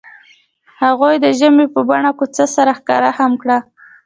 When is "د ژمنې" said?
1.19-1.65